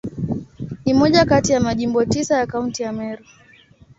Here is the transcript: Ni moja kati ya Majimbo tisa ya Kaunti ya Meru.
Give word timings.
Ni 0.85 0.93
moja 0.93 1.25
kati 1.25 1.51
ya 1.51 1.59
Majimbo 1.59 2.05
tisa 2.05 2.37
ya 2.37 2.47
Kaunti 2.47 2.83
ya 2.83 2.91
Meru. 2.93 3.25